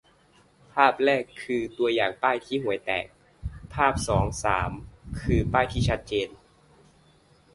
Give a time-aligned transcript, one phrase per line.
[0.73, 3.07] ภาพแรก คือตัวอย่างป้ายที่ห่วยแตก
[3.73, 4.71] ภาพสอง-สาม
[5.21, 6.29] คือป้ายที่ชัดเจน